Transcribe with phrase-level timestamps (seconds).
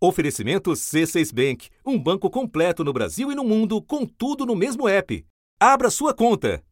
[0.00, 4.88] Oferecimento C6 Bank, um banco completo no Brasil e no mundo, com tudo no mesmo
[4.88, 5.24] app.
[5.58, 6.62] Abra sua conta.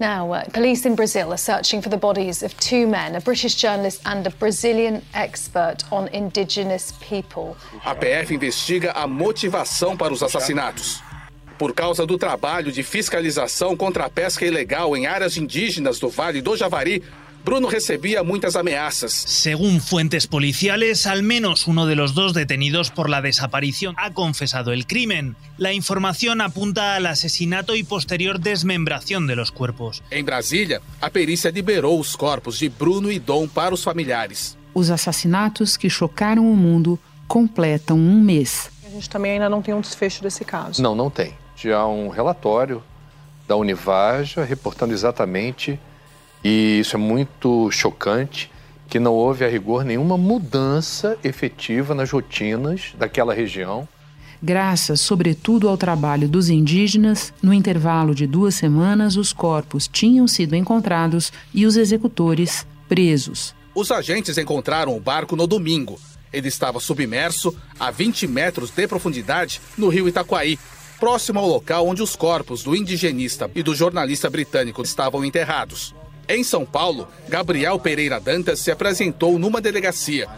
[0.00, 3.54] Now, uh, police in Brazil are searching for the bodies of two men, a British
[3.54, 7.56] journalist and a Brazilian expert on indigenous people.
[7.84, 11.00] A PF investiga a motivação para os assassinatos.
[11.56, 16.42] Por causa do trabalho de fiscalização contra a pesca ilegal em áreas indígenas do Vale
[16.42, 17.04] do Javari,
[17.44, 19.12] Bruno recibía muchas amenazas.
[19.12, 24.72] Según fuentes policiales, al menos uno de los dos detenidos por la desaparición ha confesado
[24.72, 25.36] el crimen.
[25.58, 30.02] La información apunta al asesinato y posterior desmembración de los cuerpos.
[30.10, 34.56] En Brasília, a perícia liberou os corpos de Bruno e Dom para os familiares.
[34.72, 36.98] Os assassinatos que chocaram o mundo
[37.28, 38.70] completam um mês.
[38.86, 40.82] A gente também ainda não tem um desfecho desse caso.
[40.82, 41.34] Não, não tem.
[41.56, 42.82] Já há um relatório
[43.46, 45.78] da Univaja reportando exatamente
[46.44, 48.50] e isso é muito chocante
[48.86, 53.88] que não houve a rigor nenhuma mudança efetiva nas rotinas daquela região.
[54.42, 60.54] Graças, sobretudo, ao trabalho dos indígenas, no intervalo de duas semanas, os corpos tinham sido
[60.54, 63.54] encontrados e os executores presos.
[63.74, 65.98] Os agentes encontraram o barco no domingo.
[66.30, 70.58] Ele estava submerso a 20 metros de profundidade no rio Itaquaí,
[71.00, 75.94] próximo ao local onde os corpos do indigenista e do jornalista britânico estavam enterrados.
[76.28, 80.28] Em São Paulo, Gabriel Pereira Dantas se apresentou numa delegacia.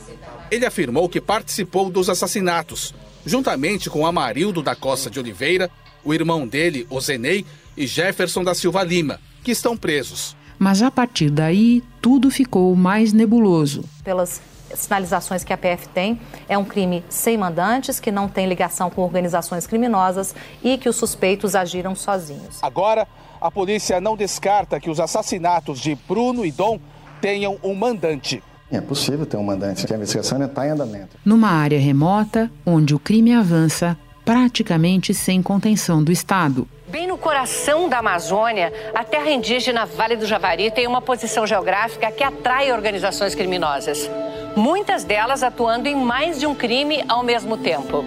[0.51, 5.71] Ele afirmou que participou dos assassinatos, juntamente com Amarildo da Costa de Oliveira,
[6.05, 7.45] o irmão dele, Ozenei,
[7.77, 10.37] e Jefferson da Silva Lima, que estão presos.
[10.59, 13.85] Mas a partir daí, tudo ficou mais nebuloso.
[14.03, 14.41] Pelas
[14.75, 19.03] sinalizações que a PF tem, é um crime sem mandantes, que não tem ligação com
[19.03, 22.59] organizações criminosas e que os suspeitos agiram sozinhos.
[22.63, 23.07] Agora,
[23.41, 26.81] a polícia não descarta que os assassinatos de Bruno e Dom
[27.21, 28.43] tenham um mandante.
[28.71, 31.17] É possível ter um mandante, que a investigação ainda está em andamento.
[31.25, 36.67] Numa área remota, onde o crime avança, praticamente sem contenção do Estado.
[36.89, 42.11] Bem no coração da Amazônia, a terra indígena Vale do Javari tem uma posição geográfica
[42.11, 44.11] que atrai organizações criminosas.
[44.57, 48.03] Muitas delas atuando em mais de um crime ao mesmo tempo.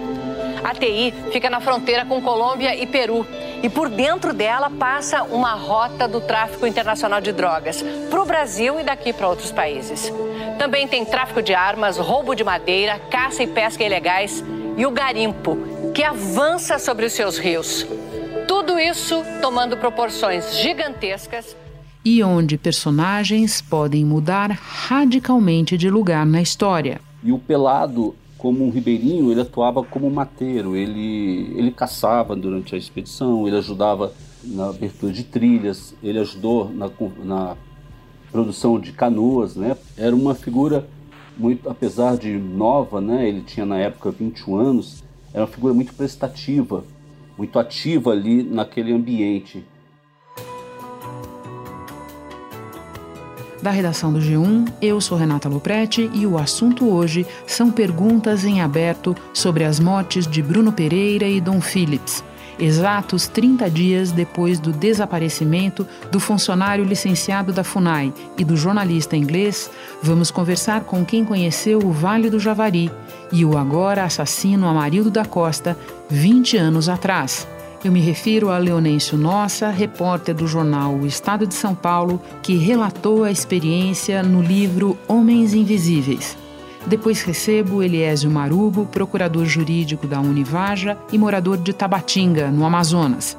[0.64, 3.24] A TI fica na fronteira com Colômbia e Peru
[3.62, 8.80] e por dentro dela passa uma rota do tráfico internacional de drogas para o Brasil
[8.80, 10.12] e daqui para outros países.
[10.58, 14.44] Também tem tráfico de armas, roubo de madeira, caça e pesca ilegais
[14.76, 15.56] e o garimpo,
[15.94, 17.86] que avança sobre os seus rios.
[18.48, 21.56] Tudo isso tomando proporções gigantescas.
[22.04, 27.00] E onde personagens podem mudar radicalmente de lugar na história.
[27.22, 32.78] E o pelado como um ribeirinho, ele atuava como mateiro, ele, ele caçava durante a
[32.78, 36.90] expedição, ele ajudava na abertura de trilhas, ele ajudou na,
[37.22, 37.56] na
[38.32, 39.76] produção de canoas, né?
[39.94, 40.88] Era uma figura
[41.36, 43.28] muito, apesar de nova, né?
[43.28, 46.82] Ele tinha na época 21 anos, era uma figura muito prestativa,
[47.36, 49.62] muito ativa ali naquele ambiente.
[53.62, 58.62] Da redação do G1, eu sou Renata Loprete e o assunto hoje são perguntas em
[58.62, 62.24] aberto sobre as mortes de Bruno Pereira e Dom Phillips,
[62.58, 69.70] exatos 30 dias depois do desaparecimento do funcionário licenciado da FUNAI e do jornalista inglês,
[70.02, 72.90] vamos conversar com quem conheceu o Vale do Javari
[73.30, 75.76] e o agora assassino Amarildo da Costa
[76.08, 77.46] 20 anos atrás.
[77.82, 82.54] Eu me refiro a Leonêncio Nossa, repórter do jornal O Estado de São Paulo, que
[82.54, 86.36] relatou a experiência no livro Homens Invisíveis.
[86.86, 93.34] Depois recebo Eliésio Marubo, procurador jurídico da Univaja e morador de Tabatinga, no Amazonas.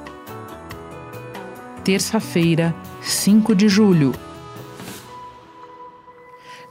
[1.84, 4.12] Terça-feira, 5 de julho.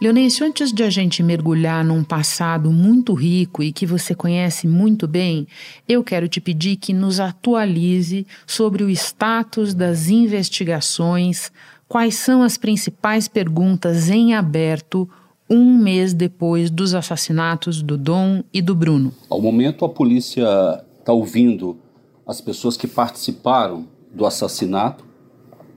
[0.01, 5.07] Leonêncio, antes de a gente mergulhar num passado muito rico e que você conhece muito
[5.07, 5.47] bem,
[5.87, 11.53] eu quero te pedir que nos atualize sobre o status das investigações,
[11.87, 15.07] quais são as principais perguntas em aberto
[15.51, 19.13] um mês depois dos assassinatos do Dom e do Bruno.
[19.29, 21.77] Ao momento, a polícia está ouvindo
[22.27, 25.11] as pessoas que participaram do assassinato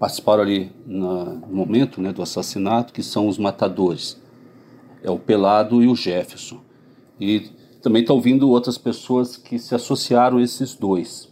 [0.03, 4.21] participaram ali no momento né, do assassinato, que são os matadores.
[5.03, 6.61] É o Pelado e o Jefferson.
[7.19, 7.51] E
[7.81, 11.31] também está ouvindo outras pessoas que se associaram a esses dois.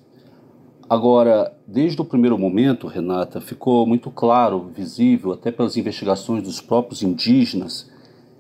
[0.90, 7.02] Agora, desde o primeiro momento, Renata, ficou muito claro, visível, até pelas investigações dos próprios
[7.02, 7.90] indígenas,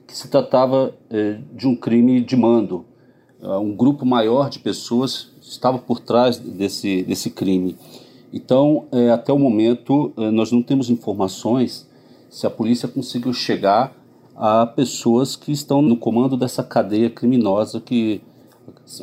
[0.05, 2.85] que se tratava eh, de um crime de mando.
[3.41, 7.77] Uh, um grupo maior de pessoas estava por trás desse, desse crime.
[8.33, 11.89] Então, é, até o momento, é, nós não temos informações
[12.29, 13.95] se a polícia conseguiu chegar
[14.35, 18.21] a pessoas que estão no comando dessa cadeia criminosa que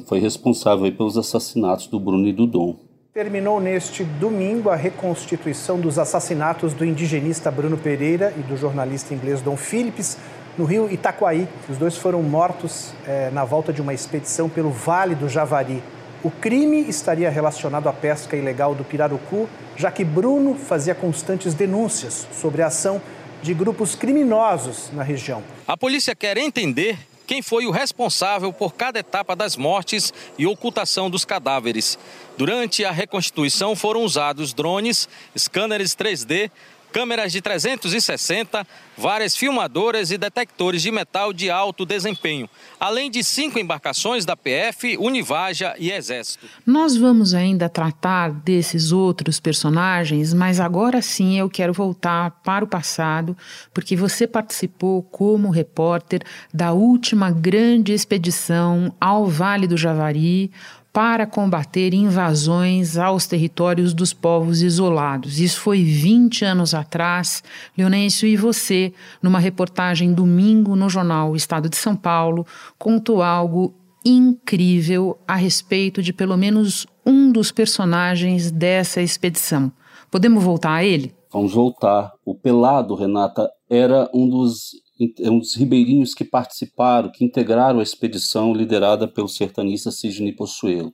[0.07, 2.77] foi responsável pelos assassinatos do Bruno e do Dom.
[3.13, 9.41] Terminou neste domingo a reconstituição dos assassinatos do indigenista Bruno Pereira e do jornalista inglês
[9.41, 10.19] Dom Phillips
[10.57, 11.49] no rio Itaquaí.
[11.69, 15.83] Os dois foram mortos é, na volta de uma expedição pelo Vale do Javari.
[16.23, 22.27] O crime estaria relacionado à pesca ilegal do pirarucu, já que Bruno fazia constantes denúncias
[22.33, 23.01] sobre a ação
[23.43, 25.43] de grupos criminosos na região.
[25.67, 31.11] A polícia quer entender quem foi o responsável por cada etapa das mortes e ocultação
[31.11, 31.99] dos cadáveres.
[32.39, 35.07] Durante a reconstituição foram usados drones,
[35.37, 36.51] scanners 3D,
[36.93, 42.49] câmeras de 360, várias filmadoras e detectores de metal de alto desempenho,
[42.81, 46.47] além de cinco embarcações da PF, Univaja e Exército.
[46.67, 52.69] Nós vamos ainda tratar desses outros personagens, mas agora sim eu quero voltar para o
[52.69, 53.37] passado,
[53.73, 60.51] porque você participou como repórter da última grande expedição ao Vale do Javari,
[60.93, 65.39] para combater invasões aos territórios dos povos isolados.
[65.39, 67.43] Isso foi 20 anos atrás.
[67.77, 68.93] Leonêncio, e você,
[69.23, 72.47] numa reportagem domingo no jornal Estado de São Paulo,
[72.79, 73.75] contou algo
[74.05, 79.71] incrível a respeito de pelo menos um dos personagens dessa expedição.
[80.11, 81.15] Podemos voltar a ele?
[81.31, 82.13] Vamos voltar.
[82.25, 88.53] O Pelado, Renata, era um dos é dos ribeirinhos que participaram, que integraram a expedição
[88.53, 90.93] liderada pelo sertanista Sidney Possuelo.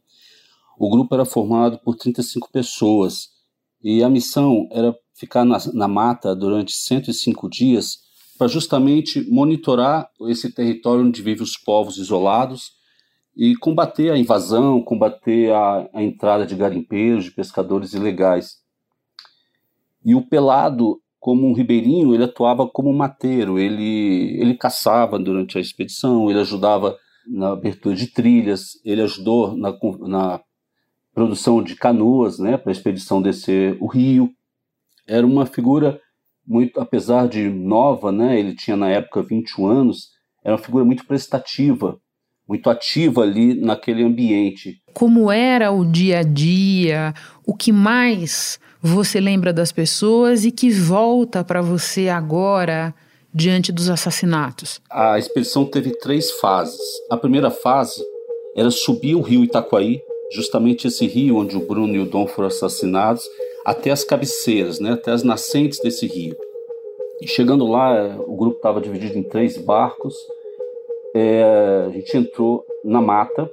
[0.78, 3.30] O grupo era formado por 35 pessoas
[3.82, 7.98] e a missão era ficar na, na mata durante 105 dias
[8.36, 12.72] para justamente monitorar esse território onde vivem os povos isolados
[13.36, 18.58] e combater a invasão, combater a, a entrada de garimpeiros, de pescadores ilegais.
[20.04, 25.60] E o Pelado como um ribeirinho, ele atuava como mateiro, ele, ele caçava durante a
[25.60, 29.74] expedição, ele ajudava na abertura de trilhas, ele ajudou na,
[30.06, 30.40] na
[31.14, 34.30] produção de canoas, né, para a expedição descer o rio.
[35.08, 35.98] Era uma figura
[36.46, 40.10] muito, apesar de nova, né, ele tinha na época 21 anos,
[40.44, 41.98] era uma figura muito prestativa,
[42.48, 44.80] muito ativa ali naquele ambiente.
[44.92, 47.14] Como era o dia a dia?
[47.46, 52.94] O que mais você lembra das pessoas e que volta para você agora
[53.32, 54.80] diante dos assassinatos?
[54.90, 56.80] A expedição teve três fases.
[57.10, 58.02] A primeira fase
[58.56, 60.00] era subir o rio Itaquaí,
[60.32, 63.24] justamente esse rio onde o Bruno e o Dom foram assassinados,
[63.64, 66.36] até as cabeceiras, né, até as nascentes desse rio.
[67.20, 70.14] E chegando lá, o grupo estava dividido em três barcos.
[71.14, 73.50] É, a gente entrou na mata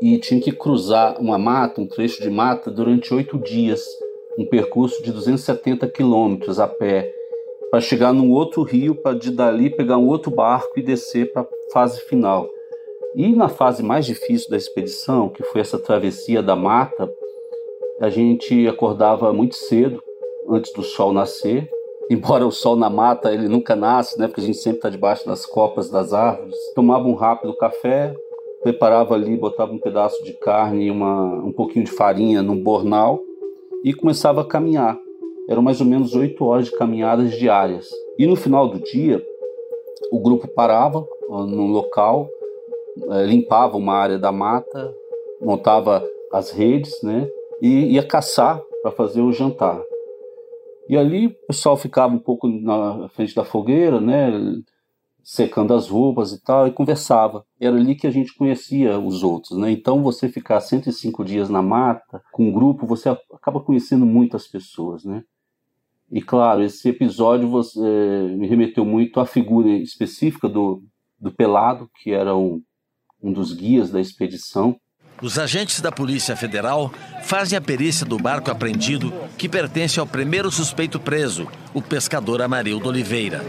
[0.00, 3.82] e tinha que cruzar uma mata, um trecho de mata, durante oito dias
[4.38, 7.12] um percurso de 270 quilômetros a pé
[7.70, 11.42] para chegar num outro rio, para de dali pegar um outro barco e descer para
[11.42, 12.48] a fase final.
[13.14, 17.10] E na fase mais difícil da expedição, que foi essa travessia da mata,
[17.98, 20.02] a gente acordava muito cedo,
[20.48, 21.68] antes do sol nascer.
[22.08, 24.28] Embora o sol na mata ele nunca nasce, né?
[24.28, 26.54] Porque a gente sempre está debaixo das copas das árvores.
[26.74, 28.14] Tomava um rápido café,
[28.62, 33.20] preparava ali, botava um pedaço de carne e uma, um pouquinho de farinha num bornal
[33.84, 34.98] e começava a caminhar.
[35.48, 37.88] Eram mais ou menos oito horas de caminhadas diárias.
[38.18, 39.24] E no final do dia,
[40.10, 42.28] o grupo parava num local,
[43.10, 44.94] eh, limpava uma área da mata,
[45.40, 47.28] montava as redes, né?
[47.60, 49.80] E ia caçar para fazer o jantar.
[50.88, 54.30] E ali o pessoal ficava um pouco na frente da fogueira, né?
[55.26, 57.44] secando as roupas e tal, e conversava.
[57.58, 59.72] Era ali que a gente conhecia os outros, né?
[59.72, 65.04] Então você ficar 105 dias na mata, com um grupo, você acaba conhecendo muitas pessoas,
[65.04, 65.24] né?
[66.12, 67.80] E claro, esse episódio você,
[68.38, 70.84] me remeteu muito à figura específica do,
[71.18, 72.62] do Pelado, que era um,
[73.20, 74.78] um dos guias da expedição.
[75.22, 76.92] Os agentes da Polícia Federal
[77.22, 82.88] fazem a perícia do barco apreendido que pertence ao primeiro suspeito preso, o pescador Amarildo
[82.88, 83.42] Oliveira.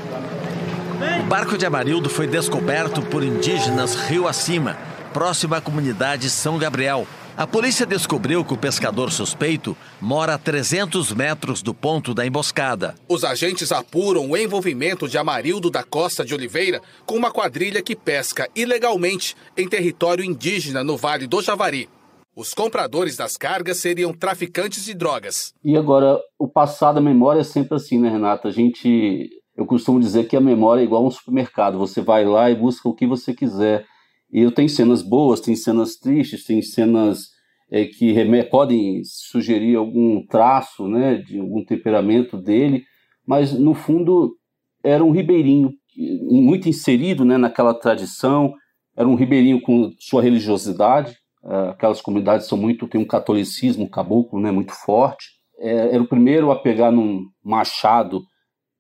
[1.21, 4.77] O barco de Amarildo foi descoberto por indígenas rio acima,
[5.12, 7.05] próximo à comunidade São Gabriel.
[7.38, 12.96] A polícia descobriu que o pescador suspeito mora a 300 metros do ponto da emboscada.
[13.08, 17.96] Os agentes apuram o envolvimento de Amarildo da Costa de Oliveira com uma quadrilha que
[17.96, 21.88] pesca ilegalmente em território indígena no Vale do Javari.
[22.36, 25.53] Os compradores das cargas seriam traficantes de drogas.
[25.63, 28.48] E agora, o passado, a memória é sempre assim, né, Renata?
[28.48, 31.77] A gente eu costumo dizer que a memória é igual a um supermercado.
[31.77, 33.86] Você vai lá e busca o que você quiser.
[34.31, 37.29] E eu tenho cenas boas, tem cenas tristes, tem cenas
[37.72, 38.13] é, que
[38.50, 42.84] podem sugerir algum traço, né, de algum temperamento dele,
[43.25, 44.36] mas no fundo
[44.84, 48.53] era um ribeirinho muito inserido, né, naquela tradição,
[48.96, 51.15] Era um ribeirinho com sua religiosidade.
[51.43, 55.27] É, aquelas comunidades são muito tem um catolicismo caboclo, né, muito forte.
[55.60, 58.22] É, era o primeiro a pegar num machado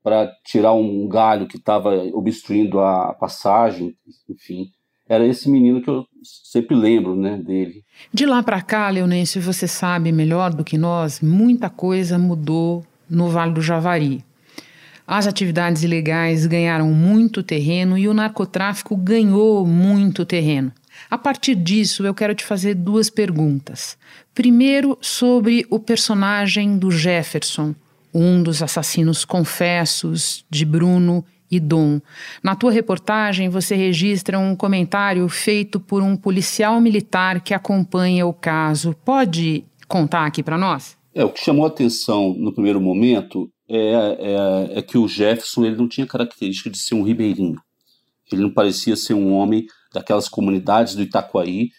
[0.03, 3.93] para tirar um galho que estava obstruindo a passagem,
[4.29, 4.67] enfim.
[5.09, 7.83] Era esse menino que eu sempre lembro, né, dele.
[8.13, 13.29] De lá para cá, Leonêncio, você sabe melhor do que nós, muita coisa mudou no
[13.29, 14.23] Vale do Javari.
[15.05, 20.73] As atividades ilegais ganharam muito terreno e o narcotráfico ganhou muito terreno.
[21.09, 23.97] A partir disso, eu quero te fazer duas perguntas.
[24.35, 27.73] Primeiro, sobre o personagem do Jefferson,
[28.13, 31.99] um dos assassinos confessos de Bruno e Dom.
[32.43, 38.33] Na tua reportagem, você registra um comentário feito por um policial militar que acompanha o
[38.33, 38.95] caso.
[39.05, 40.97] Pode contar aqui para nós?
[41.13, 45.65] É, o que chamou a atenção no primeiro momento é, é, é, que o Jefferson
[45.65, 47.59] ele não tinha característica de ser um ribeirinho.
[48.31, 51.69] Ele não parecia ser um homem daquelas comunidades do Itaquaí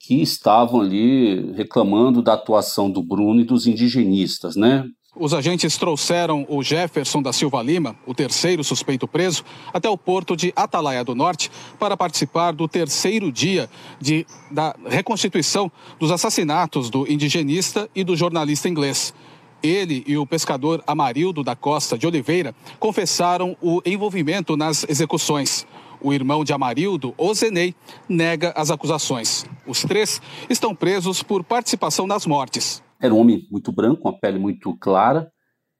[0.00, 4.84] que estavam ali reclamando da atuação do Bruno e dos indigenistas, né?
[5.16, 10.36] Os agentes trouxeram o Jefferson da Silva Lima, o terceiro suspeito preso, até o porto
[10.36, 17.10] de Atalaia do Norte para participar do terceiro dia de, da reconstituição dos assassinatos do
[17.10, 19.12] indigenista e do jornalista inglês.
[19.60, 25.66] Ele e o pescador Amarildo da Costa de Oliveira confessaram o envolvimento nas execuções.
[26.00, 27.74] O irmão de Amarildo, Ozenei,
[28.08, 29.44] nega as acusações.
[29.66, 32.86] Os três estão presos por participação nas mortes.
[33.00, 35.30] Era um homem muito branco, com a pele muito clara,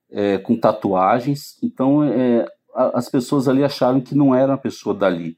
[0.09, 1.57] é, com tatuagens.
[1.61, 2.45] Então, é,
[2.75, 5.37] as pessoas ali acharam que não era uma pessoa dali.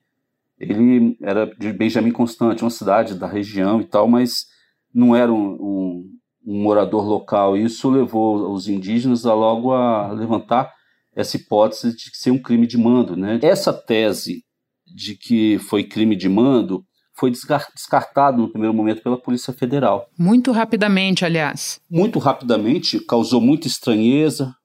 [0.59, 4.45] Ele era de Benjamin Constante, uma cidade da região e tal, mas
[4.93, 6.11] não era um, um,
[6.45, 7.57] um morador local.
[7.57, 10.71] Isso levou os indígenas a logo a levantar
[11.15, 13.15] essa hipótese de ser um crime de mando.
[13.15, 13.39] Né?
[13.41, 14.43] Essa tese
[14.85, 16.85] de que foi crime de mando
[17.21, 20.09] foi descartado no primeiro momento pela Polícia Federal.
[20.17, 21.79] Muito rapidamente, aliás.
[21.87, 24.55] Muito rapidamente, causou muita estranheza.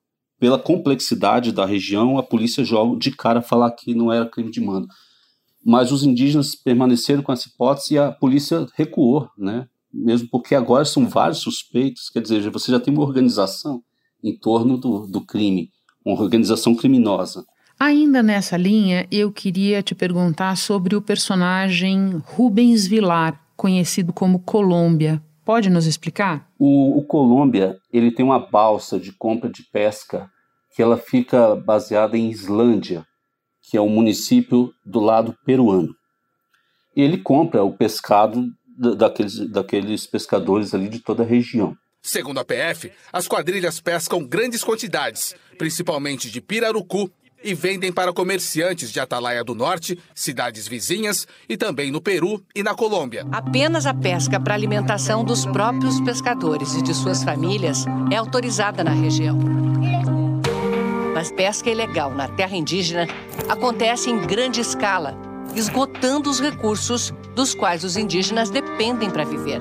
[0.41, 4.63] Pela complexidade da região, a polícia joga de cara falar que não era crime de
[4.63, 4.89] mando.
[5.63, 9.67] Mas os indígenas permaneceram com essa hipótese e a polícia recuou, né?
[9.93, 13.83] Mesmo porque agora são vários suspeitos, quer dizer, você já tem uma organização
[14.25, 15.71] em torno do, do crime,
[16.05, 17.45] uma organização criminosa.
[17.79, 25.23] Ainda nessa linha, eu queria te perguntar sobre o personagem Rubens Vilar, conhecido como Colômbia.
[25.45, 26.49] Pode nos explicar?
[26.59, 30.31] O, o Colômbia ele tem uma balsa de compra de pesca
[30.75, 33.05] que ela fica baseada em Islândia,
[33.63, 35.95] que é um município do lado peruano.
[36.97, 38.47] E ele compra o pescado
[38.97, 41.77] daqueles, daqueles pescadores ali de toda a região.
[42.03, 47.11] Segundo a PF, as quadrilhas pescam grandes quantidades, principalmente de pirarucu
[47.43, 52.63] e vendem para comerciantes de Atalaia do Norte, cidades vizinhas e também no Peru e
[52.63, 53.27] na Colômbia.
[53.31, 58.93] Apenas a pesca para alimentação dos próprios pescadores e de suas famílias é autorizada na
[58.93, 59.39] região.
[61.15, 63.07] Mas pesca ilegal na terra indígena
[63.49, 65.17] acontece em grande escala,
[65.55, 69.61] esgotando os recursos dos quais os indígenas dependem para viver.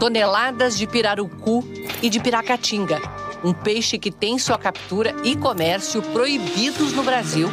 [0.00, 1.62] Toneladas de pirarucu
[2.02, 3.00] e de piracatinga
[3.44, 7.48] um peixe que tem sua captura e comércio proibidos no Brasil,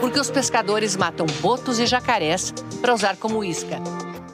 [0.00, 3.78] porque os pescadores matam botos e jacarés para usar como isca.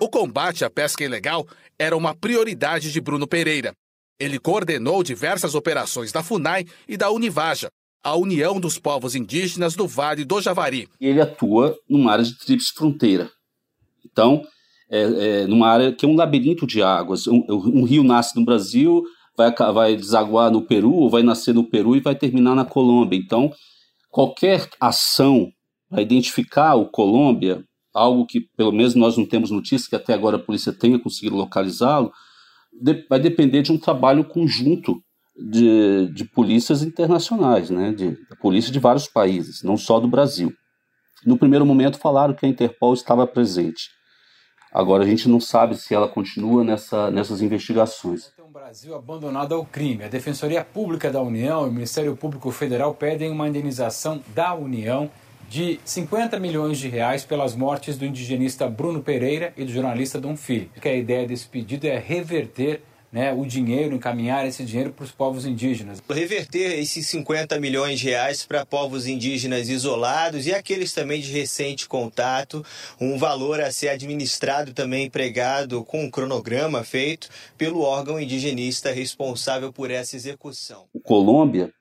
[0.00, 1.46] O combate à pesca ilegal
[1.78, 3.74] era uma prioridade de Bruno Pereira.
[4.18, 7.68] Ele coordenou diversas operações da FUNAI e da Univaja,
[8.02, 10.88] a União dos Povos Indígenas do Vale do Javari.
[11.00, 13.30] Ele atua numa área de tríplice fronteira.
[14.04, 14.42] Então,
[14.90, 17.26] é, é, numa área que é um labirinto de águas.
[17.26, 19.02] Um, um rio nasce no Brasil,
[19.36, 23.18] vai, vai desaguar no Peru, ou vai nascer no Peru e vai terminar na Colômbia.
[23.18, 23.52] Então,
[24.10, 25.50] qualquer ação
[25.88, 30.36] para identificar o Colômbia, algo que pelo menos nós não temos notícia que até agora
[30.36, 32.12] a polícia tenha conseguido localizá-lo,
[32.72, 35.00] de, vai depender de um trabalho conjunto
[35.36, 40.52] de, de polícias internacionais, né, de, de polícia de vários países, não só do Brasil.
[41.24, 43.88] No primeiro momento falaram que a Interpol estava presente.
[44.72, 48.32] Agora a gente não sabe se ela continua nessa, nessas investigações.
[48.54, 50.04] Brasil abandonado ao crime.
[50.04, 55.10] A Defensoria Pública da União e o Ministério Público Federal pedem uma indenização da União
[55.48, 60.36] de 50 milhões de reais pelas mortes do indigenista Bruno Pereira e do jornalista Dom
[60.36, 60.78] Filipe.
[60.78, 62.80] Que a ideia desse pedido é reverter
[63.14, 66.02] né, o dinheiro, encaminhar esse dinheiro para os povos indígenas.
[66.10, 71.86] Reverter esses 50 milhões de reais para povos indígenas isolados e aqueles também de recente
[71.86, 72.66] contato,
[73.00, 79.72] um valor a ser administrado também empregado com um cronograma feito pelo órgão indigenista responsável
[79.72, 80.86] por essa execução.
[80.92, 81.72] O Colômbia,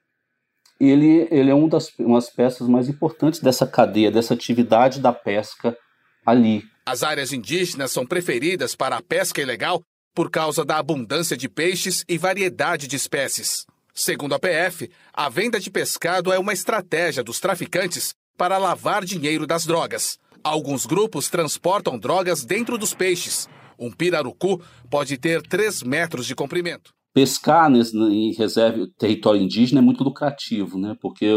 [0.80, 5.76] ele, ele é uma das umas peças mais importantes dessa cadeia, dessa atividade da pesca
[6.24, 6.62] ali.
[6.86, 9.82] As áreas indígenas são preferidas para a pesca ilegal
[10.14, 13.66] por causa da abundância de peixes e variedade de espécies.
[13.94, 19.46] Segundo a PF, a venda de pescado é uma estratégia dos traficantes para lavar dinheiro
[19.46, 20.18] das drogas.
[20.44, 23.48] Alguns grupos transportam drogas dentro dos peixes.
[23.80, 26.92] Um pirarucu pode ter 3 metros de comprimento.
[27.14, 30.96] Pescar nesse, em reserva território indígena é muito lucrativo, né?
[31.00, 31.28] porque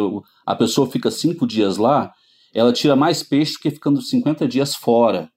[0.47, 2.11] a pessoa fica cinco dias lá,
[2.55, 5.29] ela tira mais peixe do que ficando 50 dias fora.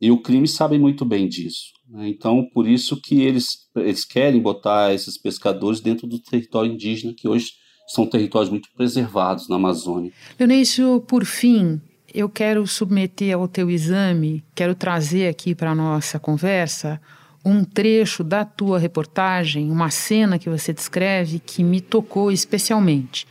[0.00, 1.75] E o crime sabe muito bem disso.
[1.96, 2.08] Né?
[2.08, 7.26] Então, por isso que eles, eles querem botar esses pescadores dentro do território indígena, que
[7.26, 7.52] hoje
[7.88, 10.12] são territórios muito preservados na Amazônia.
[10.38, 11.80] Leonêncio, por fim,
[12.12, 17.00] eu quero submeter ao teu exame, quero trazer aqui para a nossa conversa
[17.44, 23.26] um trecho da tua reportagem, uma cena que você descreve que me tocou especialmente.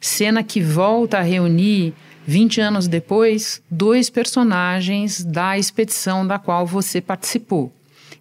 [0.00, 1.94] Cena que volta a reunir
[2.26, 7.72] 20 anos depois, dois personagens da expedição da qual você participou.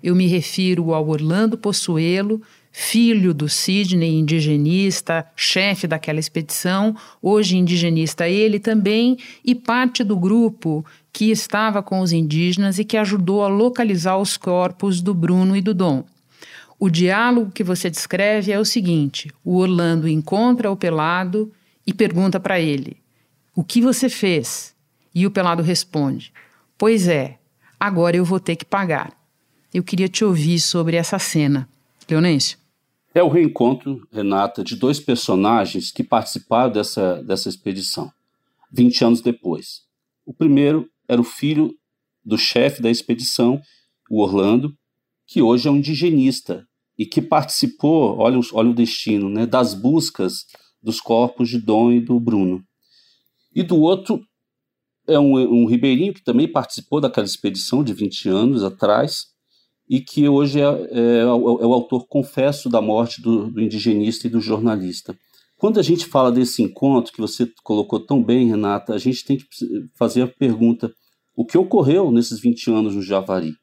[0.01, 2.41] Eu me refiro ao Orlando Possuelo,
[2.72, 10.86] filho do Sidney, indigenista, chefe daquela expedição, hoje indigenista ele também, e parte do grupo
[11.12, 15.62] que estava com os indígenas e que ajudou a localizar os corpos do Bruno e
[15.62, 16.06] do Dom.
[16.79, 21.51] O diálogo que você descreve é o seguinte: o Orlando encontra o Pelado
[21.86, 22.96] e pergunta para ele:
[23.53, 24.74] O que você fez?
[25.13, 26.32] E o Pelado responde:
[26.77, 27.38] Pois é,
[27.77, 29.19] agora eu vou ter que pagar.
[29.72, 31.70] Eu queria te ouvir sobre essa cena.
[32.10, 32.58] Leonêncio?
[33.14, 38.12] É o reencontro, Renata, de dois personagens que participaram dessa, dessa expedição,
[38.72, 39.84] 20 anos depois.
[40.26, 41.76] O primeiro era o filho
[42.26, 43.62] do chefe da expedição,
[44.10, 44.76] o Orlando,
[45.28, 50.46] que hoje é um indigenista e que participou, olha, olha o destino, né, das buscas
[50.82, 52.64] dos corpos de Dom e do Bruno.
[53.54, 54.20] E do outro
[55.08, 59.28] é um, um ribeirinho que também participou daquela expedição de 20 anos atrás
[59.89, 64.29] e que hoje é, é, é, o autor confesso da morte do, do indigenista e
[64.29, 65.18] do jornalista.
[65.57, 69.37] Quando a gente fala desse encontro, que você colocou tão bem, Renata, a gente tem
[69.37, 69.46] que
[69.98, 70.94] fazer a pergunta:
[71.35, 73.53] o que ocorreu nesses 20 anos no Javari?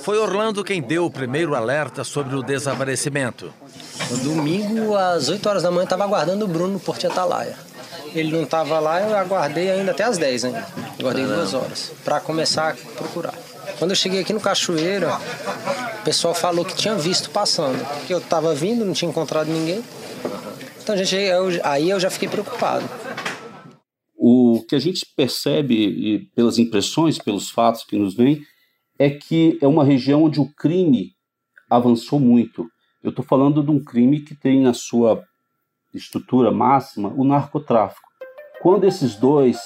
[0.00, 3.52] Foi Orlando quem deu o primeiro alerta sobre o desaparecimento.
[4.10, 7.56] No domingo, às 8 horas da manhã, estava aguardando o Bruno no Porto Atalaia.
[8.16, 10.66] Ele não estava lá, eu aguardei ainda até às 10 ainda.
[10.98, 13.34] Aguardei duas horas para começar a procurar.
[13.78, 15.10] Quando eu cheguei aqui no Cachoeira,
[16.00, 17.78] o pessoal falou que tinha visto passando.
[18.06, 19.84] Que eu estava vindo, não tinha encontrado ninguém.
[20.82, 22.88] Então, gente, eu, aí eu já fiquei preocupado.
[24.16, 28.40] O que a gente percebe pelas impressões, pelos fatos que nos vêm,
[28.98, 31.12] é que é uma região onde o crime
[31.68, 32.66] avançou muito.
[33.02, 35.22] Eu estou falando de um crime que tem na sua
[35.92, 38.05] estrutura máxima o narcotráfico.
[38.66, 39.60] Quando esses dois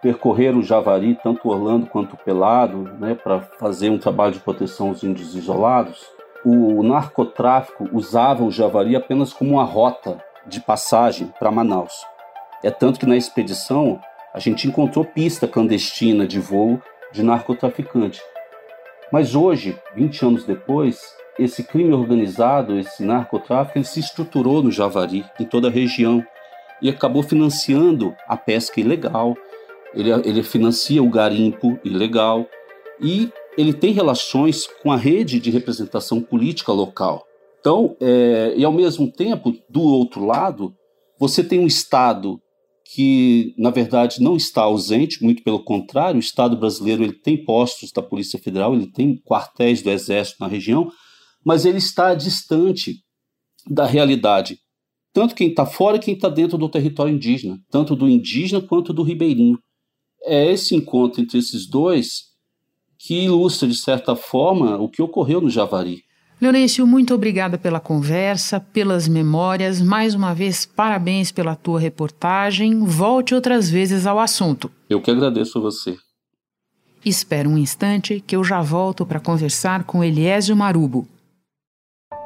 [0.00, 5.02] percorreram o Javari, tanto Orlando quanto Pelado, né, para fazer um trabalho de proteção aos
[5.02, 6.06] índios isolados,
[6.44, 12.06] o narcotráfico usava o Javari apenas como uma rota de passagem para Manaus.
[12.62, 13.98] É tanto que na expedição
[14.32, 18.22] a gente encontrou pista clandestina de voo de narcotraficante.
[19.10, 21.02] Mas hoje, 20 anos depois,
[21.36, 26.24] esse crime organizado, esse narcotráfico, ele se estruturou no Javari, em toda a região,
[26.84, 29.34] e acabou financiando a pesca ilegal,
[29.94, 32.46] ele, ele financia o garimpo ilegal
[33.00, 37.24] e ele tem relações com a rede de representação política local.
[37.58, 40.74] Então, é, e ao mesmo tempo, do outro lado,
[41.18, 42.38] você tem um Estado
[42.92, 47.90] que, na verdade, não está ausente, muito pelo contrário, o Estado brasileiro ele tem postos
[47.92, 50.92] da Polícia Federal, ele tem quartéis do Exército na região,
[51.42, 52.96] mas ele está distante
[53.70, 54.58] da realidade,
[55.14, 58.92] tanto quem está fora e quem está dentro do território indígena, tanto do indígena quanto
[58.92, 59.56] do ribeirinho.
[60.24, 62.34] É esse encontro entre esses dois
[62.98, 66.02] que ilustra, de certa forma, o que ocorreu no Javari.
[66.40, 69.80] Leonêncio, muito obrigada pela conversa, pelas memórias.
[69.80, 72.80] Mais uma vez, parabéns pela tua reportagem.
[72.84, 74.70] Volte outras vezes ao assunto.
[74.90, 75.96] Eu que agradeço a você.
[77.04, 81.06] Espera um instante que eu já volto para conversar com Eliésio Marubo.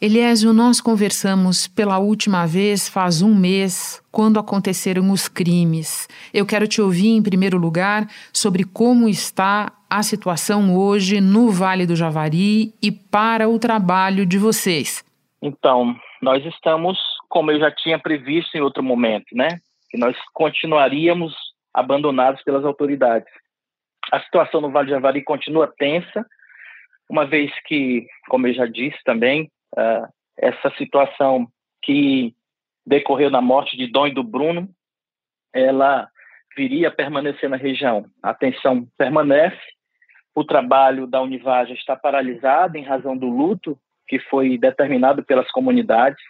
[0.00, 6.06] Eliésio, nós conversamos pela última vez faz um mês, quando aconteceram os crimes.
[6.32, 11.84] Eu quero te ouvir, em primeiro lugar, sobre como está a situação hoje no Vale
[11.84, 15.04] do Javari e para o trabalho de vocês.
[15.42, 16.96] Então, nós estamos,
[17.28, 19.58] como eu já tinha previsto em outro momento, né?
[19.90, 21.34] Que nós continuaríamos
[21.74, 23.28] abandonados pelas autoridades.
[24.12, 26.24] A situação no Vale do Javari continua tensa,
[27.10, 31.48] uma vez que, como eu já disse também, uh, essa situação
[31.82, 32.34] que
[32.86, 34.68] decorreu na morte de Dom e do Bruno,
[35.52, 36.08] ela
[36.56, 38.06] viria a permanecer na região.
[38.22, 39.60] A tensão permanece,
[40.34, 46.22] o trabalho da Univaja está paralisado em razão do luto que foi determinado pelas comunidades.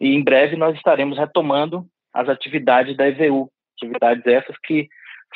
[0.00, 4.88] E em breve nós estaremos retomando as atividades da EVU, atividades essas que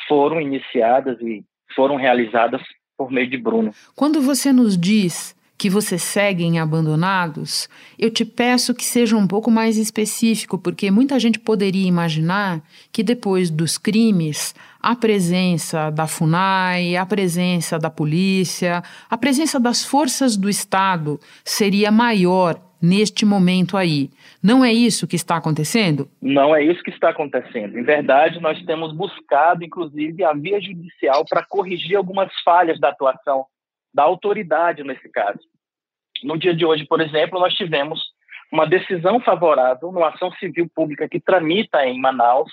[0.07, 1.43] foram iniciadas e
[1.75, 2.61] foram realizadas
[2.97, 3.71] por meio de Bruno.
[3.95, 9.49] Quando você nos diz que vocês seguem abandonados, eu te peço que seja um pouco
[9.49, 16.97] mais específico, porque muita gente poderia imaginar que depois dos crimes, a presença da FUNAI,
[16.97, 24.09] a presença da polícia, a presença das forças do Estado seria maior neste momento aí.
[24.43, 26.09] Não é isso que está acontecendo?
[26.21, 27.79] Não é isso que está acontecendo.
[27.79, 33.45] Em verdade, nós temos buscado, inclusive, a via judicial para corrigir algumas falhas da atuação
[33.93, 35.39] da autoridade nesse caso.
[36.23, 38.01] No dia de hoje, por exemplo, nós tivemos
[38.51, 42.51] uma decisão favorável numa ação civil pública que tramita em Manaus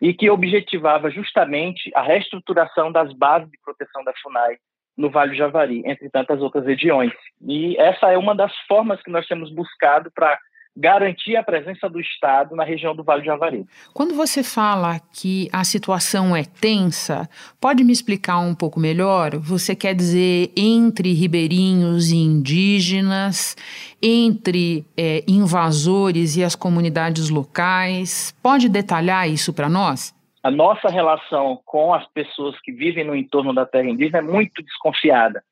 [0.00, 4.56] e que objetivava justamente a reestruturação das bases de proteção da FUNAI
[4.96, 7.12] no Vale do Javari, entre tantas outras regiões.
[7.40, 10.38] E essa é uma das formas que nós temos buscado para
[10.76, 13.66] garantir a presença do Estado na região do Vale do Javari.
[13.92, 17.28] Quando você fala que a situação é tensa,
[17.60, 19.36] pode me explicar um pouco melhor?
[19.36, 23.56] Você quer dizer entre ribeirinhos e indígenas,
[24.02, 28.34] entre é, invasores e as comunidades locais?
[28.42, 30.14] Pode detalhar isso para nós?
[30.42, 34.60] A nossa relação com as pessoas que vivem no entorno da terra indígena é muito
[34.62, 35.44] desconfiada,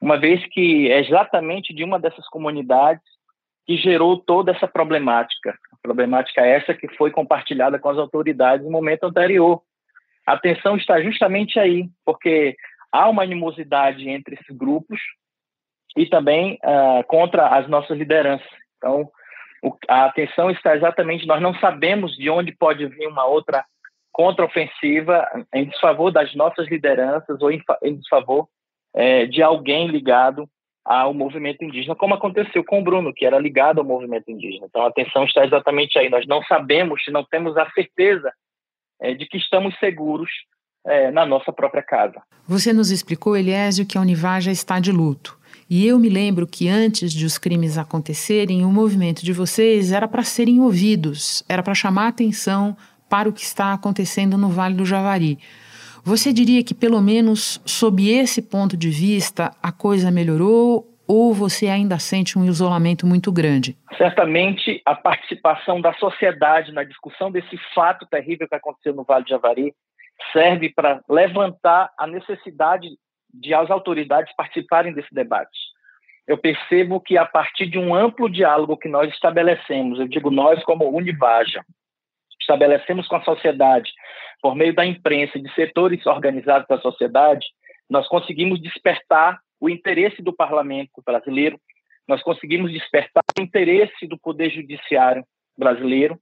[0.00, 3.17] uma vez que é exatamente de uma dessas comunidades
[3.68, 5.50] que gerou toda essa problemática.
[5.70, 9.60] A problemática essa que foi compartilhada com as autoridades no momento anterior.
[10.26, 12.56] A atenção está justamente aí, porque
[12.90, 14.98] há uma animosidade entre esses grupos
[15.94, 18.48] e também uh, contra as nossas lideranças.
[18.78, 19.10] Então,
[19.62, 23.66] o, a atenção está exatamente, nós não sabemos de onde pode vir uma outra
[24.10, 28.48] contraofensiva em desfavor das nossas lideranças ou em, em desfavor
[28.94, 30.48] é, de alguém ligado
[30.88, 34.64] ao movimento indígena, como aconteceu com o Bruno, que era ligado ao movimento indígena.
[34.64, 36.08] Então, a atenção está exatamente aí.
[36.08, 38.32] Nós não sabemos, não temos a certeza
[38.98, 40.30] é, de que estamos seguros
[40.86, 42.22] é, na nossa própria casa.
[42.46, 45.38] Você nos explicou, Eliésio, que a Univaja está de luto.
[45.68, 50.08] E eu me lembro que antes de os crimes acontecerem, o movimento de vocês era
[50.08, 52.74] para serem ouvidos, era para chamar atenção
[53.10, 55.38] para o que está acontecendo no Vale do Javari.
[56.04, 61.68] Você diria que, pelo menos sob esse ponto de vista, a coisa melhorou ou você
[61.68, 63.76] ainda sente um isolamento muito grande?
[63.96, 69.30] Certamente a participação da sociedade na discussão desse fato terrível que aconteceu no Vale do
[69.30, 69.74] Javari
[70.32, 72.88] serve para levantar a necessidade
[73.32, 75.58] de as autoridades participarem desse debate.
[76.26, 80.62] Eu percebo que a partir de um amplo diálogo que nós estabelecemos, eu digo nós
[80.64, 81.64] como Univaja,
[82.48, 83.92] estabelecemos com a sociedade,
[84.40, 87.46] por meio da imprensa e de setores organizados da sociedade,
[87.88, 91.60] nós conseguimos despertar o interesse do parlamento brasileiro,
[92.06, 95.24] nós conseguimos despertar o interesse do poder judiciário
[95.56, 96.18] brasileiro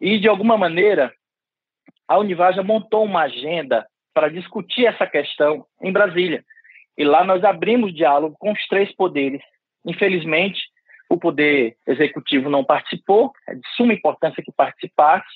[0.00, 1.12] e, de alguma maneira,
[2.08, 6.42] a Univaja montou uma agenda para discutir essa questão em Brasília.
[6.96, 9.42] E lá nós abrimos diálogo com os três poderes.
[9.84, 10.60] Infelizmente,
[11.08, 15.28] o poder executivo não participou, é de suma importância que participasse,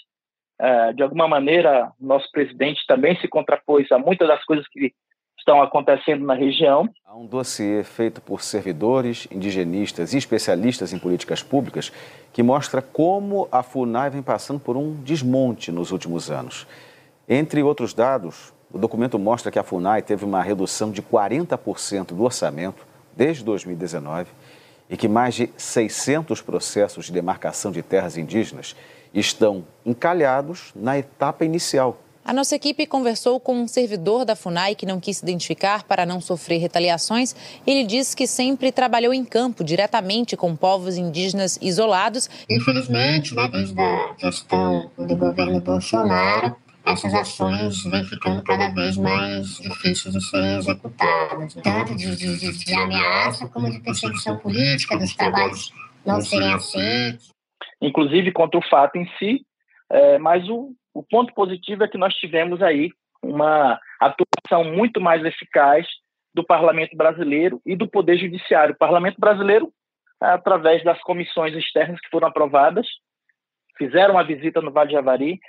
[0.94, 4.92] de alguma maneira, nosso presidente também se contrapôs a muitas das coisas que
[5.38, 6.88] estão acontecendo na região.
[7.04, 11.92] Há um dossiê feito por servidores, indigenistas e especialistas em políticas públicas
[12.32, 16.66] que mostra como a FUNAI vem passando por um desmonte nos últimos anos.
[17.28, 22.22] Entre outros dados, o documento mostra que a FUNAI teve uma redução de 40% do
[22.22, 22.86] orçamento
[23.16, 24.30] desde 2019
[24.88, 28.76] e que mais de 600 processos de demarcação de terras indígenas
[29.12, 32.00] estão encalhados na etapa inicial.
[32.26, 36.06] A nossa equipe conversou com um servidor da FUNAI que não quis se identificar para
[36.06, 37.36] não sofrer retaliações.
[37.66, 42.30] Ele disse que sempre trabalhou em campo, diretamente com povos indígenas isolados.
[42.48, 49.56] Infelizmente, né, desde a gestão do governo Bolsonaro, essas ações vêm ficando cada vez mais
[49.58, 55.72] difíceis de serem executadas, tanto de, de, de ameaça como de perseguição política, dos trabalhos
[56.04, 57.30] não serem aceitos.
[57.80, 59.46] Inclusive contra o fato em si,
[59.90, 62.90] é, mas o, o ponto positivo é que nós tivemos aí
[63.22, 65.86] uma atuação muito mais eficaz
[66.34, 68.74] do parlamento brasileiro e do poder judiciário.
[68.74, 69.72] O parlamento brasileiro,
[70.20, 72.86] através das comissões externas que foram aprovadas,
[73.78, 75.40] fizeram uma visita no Vale de Javari,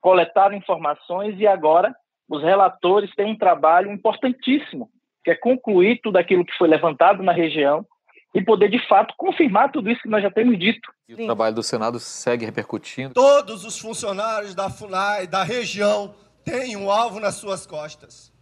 [0.00, 1.94] coletaram informações e agora
[2.28, 4.90] os relatores têm um trabalho importantíssimo,
[5.24, 7.86] que é concluir tudo aquilo que foi levantado na região
[8.34, 10.92] e poder, de fato, confirmar tudo isso que nós já temos dito.
[11.08, 13.14] E o trabalho do Senado segue repercutindo.
[13.14, 18.32] Todos os funcionários da FUNAI, da região, têm um alvo nas suas costas.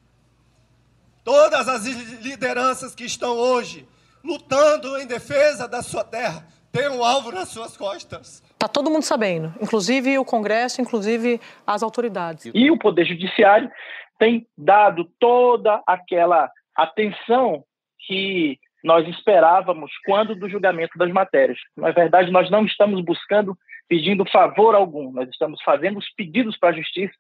[1.23, 1.87] Todas as
[2.23, 3.88] lideranças que estão hoje
[4.23, 8.42] lutando em defesa da sua terra têm um alvo nas suas costas.
[8.57, 12.51] Está todo mundo sabendo, inclusive o Congresso, inclusive as autoridades.
[12.55, 13.71] E o Poder Judiciário
[14.19, 17.62] tem dado toda aquela atenção
[18.07, 21.59] que nós esperávamos quando do julgamento das matérias.
[21.77, 23.55] Na verdade, nós não estamos buscando,
[23.88, 27.14] pedindo favor algum, nós estamos fazendo os pedidos para a Justiça,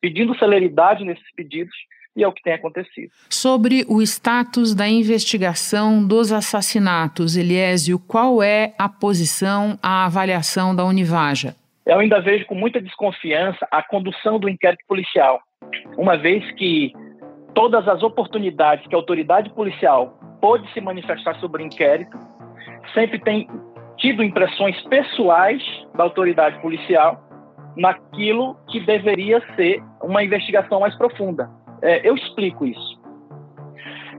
[0.00, 1.76] pedindo celeridade nesses pedidos
[2.18, 3.12] e é o que tem acontecido.
[3.30, 10.84] Sobre o status da investigação dos assassinatos, Eliésio, qual é a posição, a avaliação da
[10.84, 11.54] Univaja?
[11.86, 15.40] Eu ainda vejo com muita desconfiança a condução do inquérito policial,
[15.96, 16.92] uma vez que
[17.54, 22.18] todas as oportunidades que a autoridade policial pôde se manifestar sobre o inquérito
[22.94, 23.48] sempre tem
[23.96, 25.62] tido impressões pessoais
[25.94, 27.24] da autoridade policial
[27.76, 31.48] naquilo que deveria ser uma investigação mais profunda.
[31.82, 32.98] É, eu explico isso.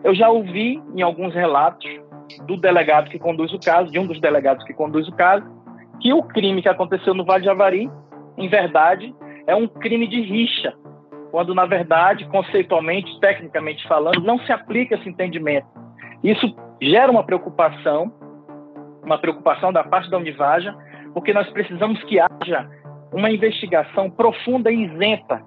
[0.03, 1.89] Eu já ouvi em alguns relatos
[2.45, 5.45] do delegado que conduz o caso, de um dos delegados que conduz o caso,
[5.99, 7.91] que o crime que aconteceu no Vale de Javari,
[8.37, 9.13] em verdade,
[9.45, 10.73] é um crime de rixa,
[11.31, 15.67] quando na verdade, conceitualmente, tecnicamente falando, não se aplica esse entendimento.
[16.23, 18.11] Isso gera uma preocupação,
[19.03, 20.75] uma preocupação da parte da Univaja,
[21.13, 22.69] porque nós precisamos que haja
[23.11, 25.43] uma investigação profunda e isenta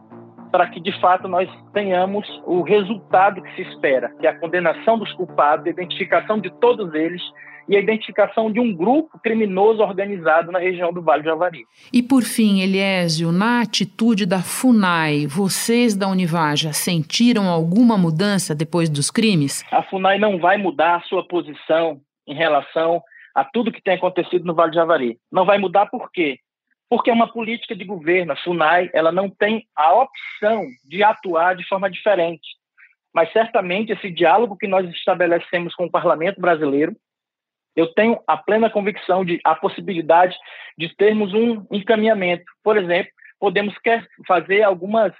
[0.52, 4.98] para que de fato nós tenhamos o resultado que se espera, que é a condenação
[4.98, 7.22] dos culpados, a identificação de todos eles
[7.68, 11.64] e a identificação de um grupo criminoso organizado na região do Vale do Javari.
[11.92, 18.90] E por fim, Eliésio, na atitude da FUNAI, vocês da Univaja sentiram alguma mudança depois
[18.90, 19.64] dos crimes?
[19.72, 23.02] A FUNAI não vai mudar a sua posição em relação
[23.34, 25.16] a tudo que tem acontecido no Vale do Javari.
[25.30, 26.38] Não vai mudar por quê?
[26.92, 28.32] Porque é uma política de governo.
[28.32, 32.46] A FUNAI ela não tem a opção de atuar de forma diferente.
[33.14, 36.94] Mas certamente esse diálogo que nós estabelecemos com o Parlamento brasileiro,
[37.74, 40.36] eu tenho a plena convicção de a possibilidade
[40.76, 42.44] de termos um encaminhamento.
[42.62, 43.74] Por exemplo, podemos
[44.28, 45.14] fazer algumas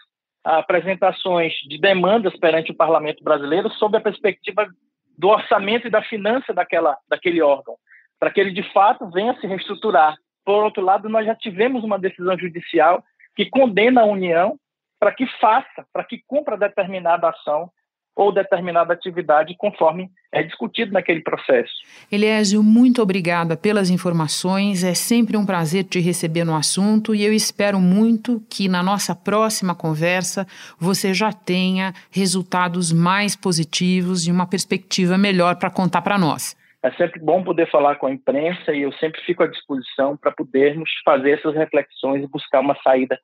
[0.44, 4.68] apresentações de demandas perante o Parlamento brasileiro sob a perspectiva
[5.16, 7.76] do orçamento e da finança daquela, daquele órgão,
[8.20, 11.98] para que ele de fato venha se reestruturar por outro lado, nós já tivemos uma
[11.98, 13.02] decisão judicial
[13.34, 14.58] que condena a União
[14.98, 17.70] para que faça, para que cumpra determinada ação
[18.14, 21.72] ou determinada atividade conforme é discutido naquele processo.
[22.10, 24.84] Eliésio, muito obrigada pelas informações.
[24.84, 29.14] É sempre um prazer te receber no assunto e eu espero muito que na nossa
[29.14, 30.46] próxima conversa
[30.78, 36.54] você já tenha resultados mais positivos e uma perspectiva melhor para contar para nós.
[36.82, 40.32] É sempre bom poder falar com a imprensa e eu sempre fico à disposição para
[40.32, 43.16] podermos fazer essas reflexões e buscar uma saída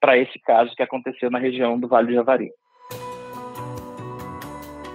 [0.00, 2.50] para esse caso que aconteceu na região do Vale do Javari.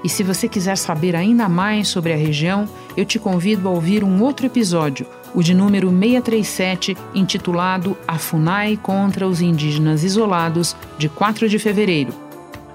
[0.02, 4.04] E se você quiser saber ainda mais sobre a região, eu te convido a ouvir
[4.04, 11.10] um outro episódio, o de número 637, intitulado A FUNAI contra os indígenas isolados, de
[11.10, 12.25] 4 de fevereiro.